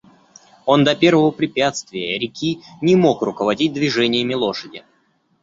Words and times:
Он 0.65 0.83
до 0.83 0.95
первого 0.95 1.29
препятствия, 1.29 2.17
реки, 2.17 2.59
не 2.81 2.95
мог 2.95 3.21
руководить 3.21 3.73
движениями 3.73 4.33
лошади. 4.33 4.83